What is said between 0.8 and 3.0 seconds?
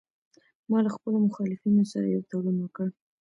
له خپلو مخالفینو سره یو تړون وکړ